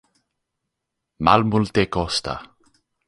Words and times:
malmultekosta 1.27 2.35